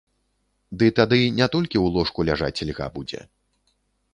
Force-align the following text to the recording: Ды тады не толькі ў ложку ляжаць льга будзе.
Ды 0.81 0.87
тады 0.99 1.19
не 1.39 1.47
толькі 1.55 1.77
ў 1.81 1.87
ложку 1.99 2.19
ляжаць 2.31 2.63
льга 2.71 2.87
будзе. 2.97 3.21